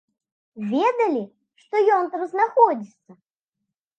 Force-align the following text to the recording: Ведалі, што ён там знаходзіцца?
Ведалі, 0.71 1.19
што 1.65 1.75
ён 1.97 2.09
там 2.15 2.23
знаходзіцца? 2.33 3.11